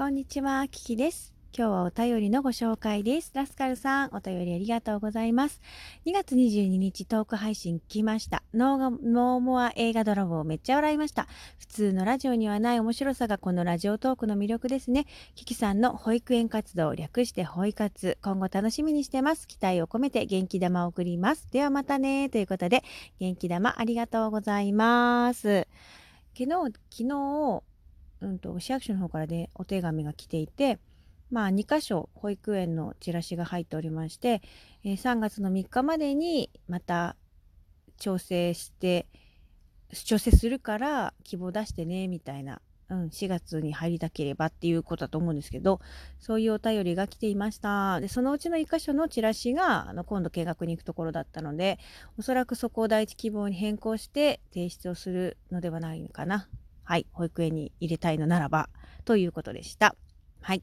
[0.00, 1.34] こんにちは、キキです。
[1.54, 3.32] 今日はお便りのご紹介です。
[3.34, 5.60] ラスカルさん、お便りありがとうございます。
[6.06, 8.42] 2月22日トーク配信来ました。
[8.54, 11.28] ノーモア映画ドラゴンめっちゃ笑いました。
[11.58, 15.04] 普通のラジオにはない面白さがこのラジオトークの魅力ですね。
[15.34, 19.46] キキさんの保育園活動、略して保育活、今後楽しみにしてます。
[19.46, 21.46] 期待を込めて元気玉を送ります。
[21.52, 22.84] ではまたねということで、
[23.18, 25.68] 元気玉ありがとうございます。
[26.32, 27.62] 昨日、昨日、
[28.20, 30.78] うんと、市役所の方からでお手紙が来ていて、
[31.30, 34.42] まあ、2箇所保育園のチラシが入っておりまして、
[34.84, 37.16] えー3月の3日までにまた
[37.98, 39.06] 調整して、
[40.04, 45.80] 調整するから希望出してね、みたいな、うん、4月に入りたければっていうことだと思うんですけど、
[46.18, 48.00] そういうお便りが来ていました。
[48.00, 51.78] で、そのうちの1箇所のチラシが、あの、今度見学に行くところだったので、
[52.18, 56.48] おそらくそこを第一希望に変更して提出をするのではないのかな。
[56.90, 57.06] はい。
[57.12, 58.68] 保育園に入れたいのならば、
[59.04, 59.94] ということでした。
[60.40, 60.62] はい。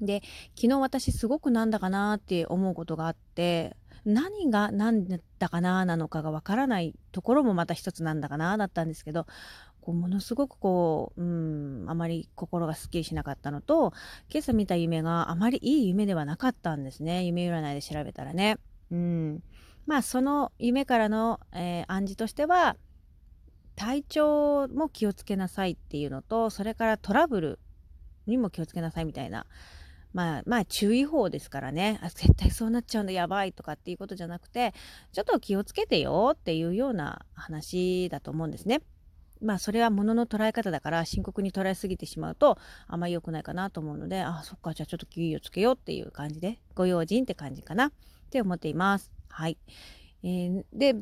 [0.00, 0.20] で、
[0.56, 9.26] 昨日私すごくなんだかなって思うことがあって、何が何だったかななのかがわからないところもまた一つなんだかなだったんですけど、
[9.80, 13.92] こうものすごくこう、うん、あまり心がすっきりしなかったのと、
[14.28, 17.22] 今朝見た夢があまりいい夢ではなかったんですね。
[17.22, 18.58] 夢占いで調べたらね。
[18.90, 19.40] うん。
[19.86, 22.76] まあその夢からの、えー暗示としては、
[23.76, 27.58] 体調も気をつけなさいっていうのと、それからトラブル
[28.26, 29.46] にも気をつけなさいみたいな。
[30.12, 31.98] まあまあ注意報ですからね。
[32.02, 34.74] あ、絶対そうなっちゃうんだ、やばいとかっていうことじゃなくて、
[35.12, 38.82] ちょっと気をつけてよっていうような話だと思うんですね。
[39.40, 47.92] まあそれは物のの捉え方だから深刻に捉えすぎてしまうとあんまり良くないかなと思うので、あ、そっか、じゃあちょっと気をつけようっていう感じで、ご用心って感じかなっ
[48.30, 49.10] て思っています。
[49.28, 49.58] はい。
[50.22, 50.94] えーで、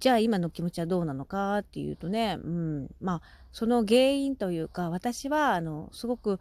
[0.00, 6.40] じゃあ今の気持ちはどうなのかっていうとね、うん、まあその原因というか私はあのすごく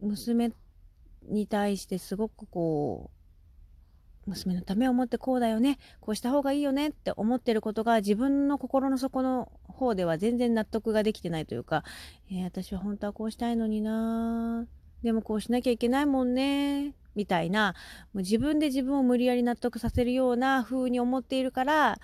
[0.00, 0.52] 娘
[1.28, 3.10] に対してすごくこ
[4.26, 11.84] う娘のためを思ってこうだよねこうした方がいいよねって思ってることが自分の心の底の方では全然納得ができてないというか、
[12.30, 14.66] えー私は本当はこうしたいのにな
[15.02, 17.74] でもこうしなきゃいけないもんねみたいな
[18.12, 21.98] もう自分で自分を無理やり納得させるような風に思っているから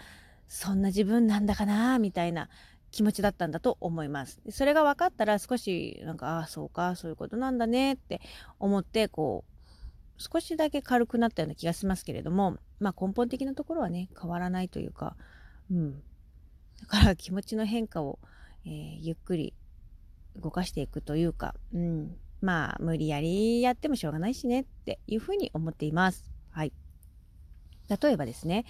[0.50, 2.48] そんな自分なんだかなみたいな
[2.90, 4.42] 気持ちだったんだと思います。
[4.50, 8.20] それが分かったら少しなんかああそうかそういうことなんだねって
[8.58, 15.16] 思ってこう少しだけ軽くなったような気がしますけれどもまあ根本的なところはね変わらないというか
[15.70, 16.02] うん
[16.80, 18.18] だから気持ちの変化を、
[18.66, 19.54] えーゆっくり
[20.36, 26.29] 動かしていくというか、うん、まあ無理やりやってもしょうがないしねっていうふうに思っています。
[27.90, 28.64] 例えばですね、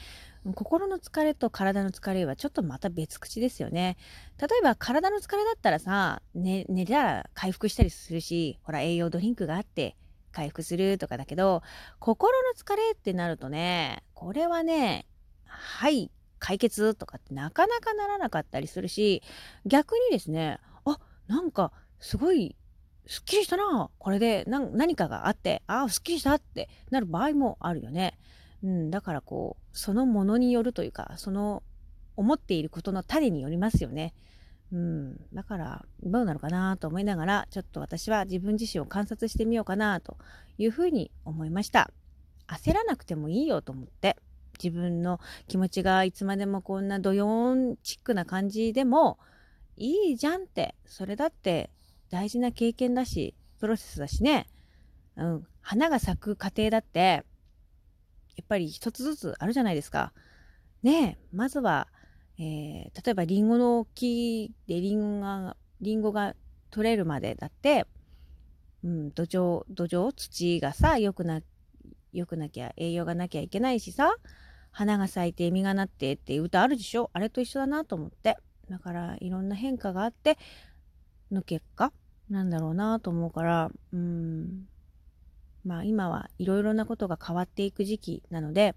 [0.55, 3.99] 心の疲れと体の疲れはちょっとまた別口ですよね。
[4.41, 9.97] 例えば体の疲れだったらさ、ね、寝たら回復したりするし、ほら栄養ドリンクがあって
[10.33, 11.63] 回復するとかだけど、
[11.99, 15.07] 心の疲れってなるとね、これはね、
[15.45, 19.23] はい、解決とかってなかなかならなかったりするし、
[19.67, 22.57] 逆にですね、あ、なんかすごい
[23.07, 28.17] すっきりしたな、これで何かがあって、ああ、すっきりしたってなる場合もあるよね。
[28.63, 31.63] うん、だからこう、そのものによるというか、その
[32.17, 34.15] 思っていることの種によりますよね。
[34.73, 40.17] うん、だからどうなのかなと思いながら、ちょっと私は自分自身を観察してみようかなと
[40.59, 41.91] いうふうに思いました。
[42.47, 44.17] 焦らなくてもいいよと思って、
[44.63, 49.19] 自分の気持ちがいつまでもこんなドヨーンチックな感じでも
[49.77, 51.71] いいじゃんって、それだって
[52.11, 54.47] 大事な経験だし、プロセスだしね。
[55.17, 57.25] うん、花が咲く過程だって、
[58.41, 60.15] やっぱり一つずつあるじゃないですか。
[60.83, 61.89] ね、まずは、
[62.39, 66.35] えー例えばリンゴの木でリンゴが、リンゴが
[66.71, 67.87] 取れるまでだって、
[68.83, 71.43] うん、土壌、土壌、土がさ、良くな、
[72.15, 74.15] 良くなきゃ、栄養がなきゃいけないしさ、
[74.71, 77.11] 花が咲いて実がなってっていう歌あるでしょ？
[77.13, 78.39] あれと一緒だなと思って。
[78.71, 80.39] だから、いろんな変化があって、
[81.31, 81.93] の結果
[82.31, 84.67] なんだろうなと思うから、うん、
[85.65, 88.75] まあ今はいろいろなことが変わっていく時期なので、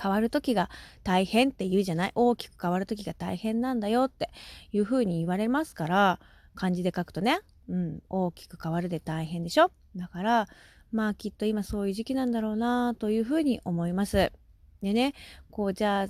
[0.00, 0.70] 変わる時が
[1.02, 2.12] 大変って言うじゃない？
[2.14, 4.30] 大きく変わる時が大変なんだよって
[4.72, 6.20] いうふうに言われますから、
[6.54, 9.72] 漢字で書くとね、うん、大きく変わるで大変でしょ？
[9.96, 10.48] だから、
[10.92, 14.32] まあきっと今そういう時期なんだろうなというふうに思います。
[14.82, 15.14] でね、
[15.50, 16.06] こうじゃあ、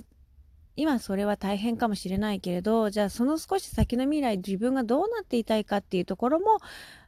[0.75, 6.59] 今それは大変かもしれないけれど、じゃあその少し先の未来自分がどうなっていたいかっていうところも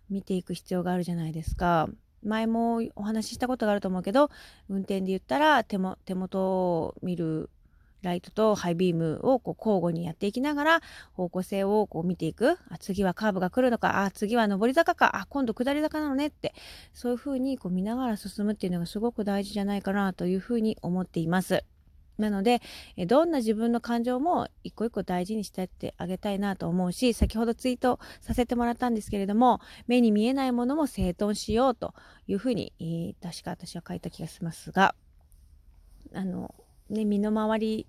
[0.10, 1.88] 見ていく必要があるじゃないですか。
[2.24, 4.30] 前もお話ししたことがあると思うけど、
[4.70, 7.50] 運転で言ったら手も手元を見る
[8.02, 10.82] ライトとハイビームをこう交互にやっていきながら
[11.14, 16.54] 方向性をこう見ていくあ次はカーブが来るのかあ次は上り坂かあ今度下り坂なのねって
[16.94, 21.64] そういうふうにこう見ながら進むっていうのがすごく大事じゃないかなというふうに思っています。
[22.18, 22.62] なので
[23.08, 31.94] どんな自分の感情も一個一個大事にしてってあげたいなと思うし先ほどツイートさせてもらったんですけれども目に見えないものも整頓しようと
[32.28, 34.96] いうふうに、確か私は書いた気がしますが
[36.14, 36.54] あの
[36.90, 37.88] ね身の回り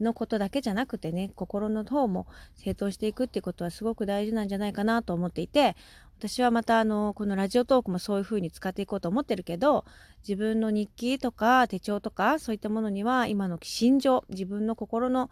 [0.00, 5.76] のことだけじゃなくてね心の方も整頓していくっていうことはすごく大事なんじゃないかなと思っていて
[6.18, 9.84] 私はまたあのこのラジオトークもそういう風に使っていこうと思ってるけど
[10.26, 15.30] 自分の日記とか手帳とかそういったものには今の心情自分の心の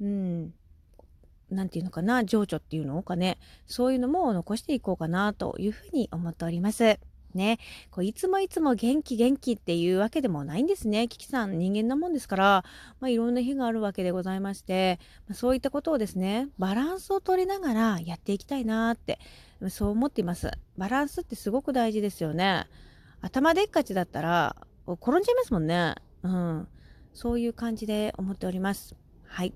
[0.00, 0.54] うん
[1.50, 6.98] 何て言うのかな情緒っていうのかねそういうのも残していこうかなというふうに思っております。
[7.34, 7.58] ね、
[7.90, 11.08] こういつもいつも元気元気っていうわけでもないんですね。
[11.08, 12.64] キキさん人間なもんですから、
[13.00, 19.18] まあ、いろんな日があるわけでございまして、まあ、そういったことをですね、バランスを取りながらやっていきたいなって、
[19.68, 20.50] そう思っています。
[20.76, 22.66] バランスってすごく大事ですよね。
[23.20, 24.56] 頭でっかちだったら
[24.86, 25.94] 転んじゃいますもんね。
[26.22, 26.68] うん。
[27.12, 28.96] そういう感じで思っております。
[29.24, 29.54] はい。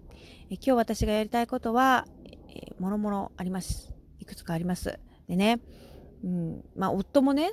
[0.51, 3.93] え今日私がやりたいことは、えー、もろもろあります。
[4.21, 4.99] いくつかあります。
[5.29, 5.61] でね、
[6.25, 7.53] うん、まあ夫もね、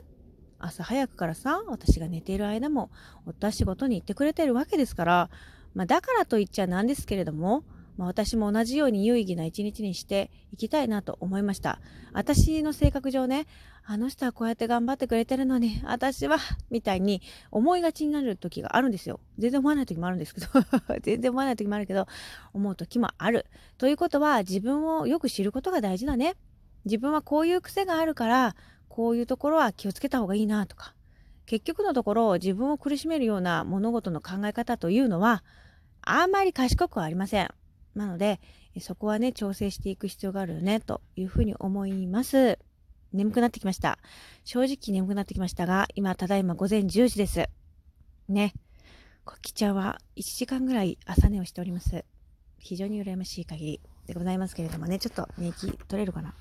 [0.60, 2.90] 朝早くからさ私が寝ている間も
[3.26, 5.30] 夫は仕事に行ってくれてるわけですから、
[5.74, 7.64] まあ、だからと言っちゃなんですけれども、
[7.98, 11.80] まあ、私も同じように有意義な一日にしていきたいなと思いました。
[12.14, 13.48] 私の性格上ね
[13.84, 16.38] あの人はこうやって頑張ってくれてるのに私は
[16.70, 17.22] みたいに
[17.52, 19.20] 思いがちになる時があるんですよ。
[19.38, 20.48] 全然思わない時もあるんですけど。
[21.04, 22.08] 全然思わない時もあるけど
[22.54, 23.46] 思う時もある。
[23.78, 26.36] ということは自分をよく知ることが大事だね。
[26.86, 28.56] 自分はこういう癖があるから
[28.90, 30.94] こういうところは気をつけた方がいいなとか。
[31.46, 35.44] 結局のところ自分を苦しめるような物事の考え方というのは
[36.02, 37.50] あんまり賢くはありません。
[37.96, 38.42] なので
[38.82, 42.60] そこはね調整していく必要があるよねというふうに思います。
[43.14, 43.98] 眠くなってきました。
[44.44, 47.48] 正直眠くなってきましたが今ただいま午前10時です。
[48.28, 48.54] ね。
[49.24, 52.04] こきちゃんは1時間ぐらい朝寝をしております。
[52.60, 56.36] 非常に羨ましい限りでございますけれどもねちょっと寝息取れるかな？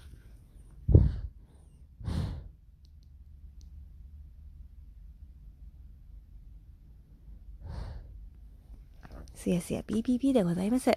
[9.35, 10.91] すやすや BBB でございます。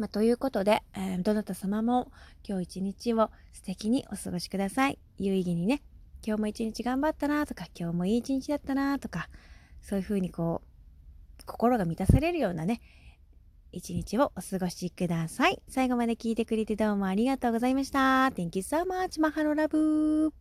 [0.00, 2.10] まあ、ということで、えー、どなた様も
[2.42, 4.98] 今日一日を素敵にお過ごしください。
[5.18, 5.82] 有意義にね、
[6.26, 9.28] 今日も一日頑張ったなとか、今日もいい一日だったなとか、
[9.82, 10.62] そういうふうにこ
[11.38, 12.80] う、心が満たされるようなね、
[13.72, 15.60] 一日をお過ごしください。
[15.68, 18.28] 最後まで聞いてくれてどうもありがとうございました。
[18.28, 19.20] Thank you so much.
[19.20, 20.32] マハロラブ